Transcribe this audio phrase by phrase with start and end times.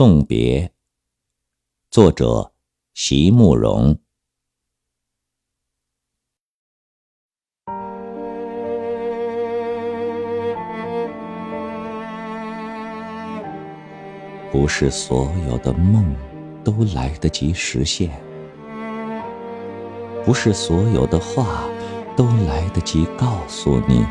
[0.00, 0.72] 送别，
[1.90, 2.54] 作者
[2.94, 3.98] 席慕容。
[14.50, 16.16] 不是所有的梦
[16.64, 18.10] 都来得及实现，
[20.24, 21.68] 不是所有的话
[22.16, 24.06] 都来得及告诉你。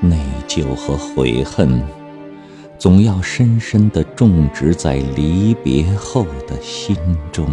[0.00, 0.18] 内
[0.48, 1.82] 疚和悔恨，
[2.78, 6.96] 总要深深地种植在离别后的心
[7.32, 7.46] 中。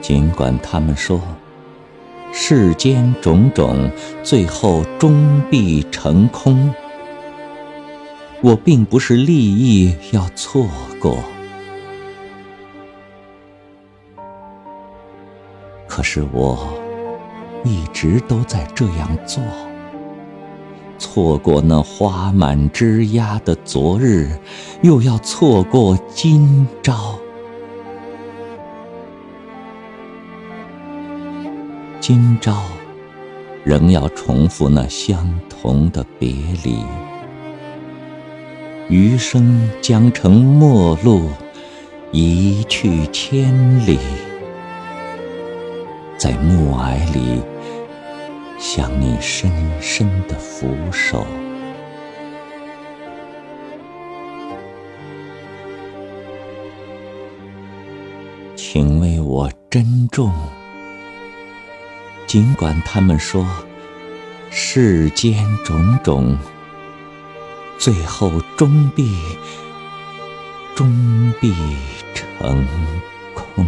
[0.00, 1.20] 尽管他们说，
[2.32, 3.90] 世间种种
[4.22, 6.72] 最后终必成空，
[8.40, 10.66] 我并不是立意要错
[11.00, 11.18] 过。
[15.88, 16.78] 可是我。
[17.64, 19.40] 一直都在这样做，
[21.02, 24.30] 错过那花满枝桠的昨日，
[24.82, 27.18] 又要错过今朝。
[31.98, 32.62] 今朝
[33.64, 36.30] 仍要重复那相同的别
[36.62, 36.78] 离，
[38.88, 41.28] 余生将成陌路，
[42.12, 43.52] 一去千
[43.84, 43.98] 里。
[46.16, 47.42] 在暮霭里，
[48.62, 51.26] 向你深深的俯首，
[58.54, 60.32] 请为我珍重。
[62.28, 63.44] 尽管他们说
[64.48, 66.38] 世间种种，
[67.78, 69.12] 最后终必
[70.76, 71.52] 终必
[72.14, 72.64] 成
[73.34, 73.66] 空。